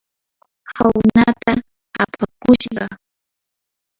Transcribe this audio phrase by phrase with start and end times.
[0.73, 1.53] hawnaata
[2.03, 2.85] apakushqa.